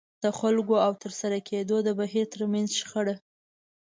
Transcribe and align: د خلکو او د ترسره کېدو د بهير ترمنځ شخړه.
د 0.23 0.25
خلکو 0.39 0.75
او 0.85 0.91
د 0.95 1.01
ترسره 1.03 1.37
کېدو 1.49 1.75
د 1.87 1.89
بهير 1.99 2.25
ترمنځ 2.33 2.69
شخړه. 2.79 3.15